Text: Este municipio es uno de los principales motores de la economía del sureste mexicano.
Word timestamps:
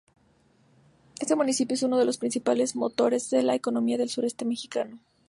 Este 1.19 1.35
municipio 1.35 1.75
es 1.75 1.83
uno 1.83 1.99
de 1.99 2.05
los 2.05 2.17
principales 2.17 2.75
motores 2.75 3.29
de 3.29 3.43
la 3.43 3.53
economía 3.53 3.99
del 3.99 4.09
sureste 4.09 4.45
mexicano. 4.45 4.97